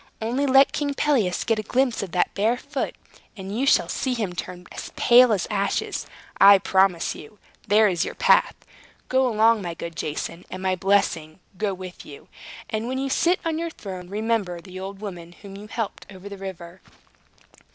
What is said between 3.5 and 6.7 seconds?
you shall see him turn as pale as ashes, I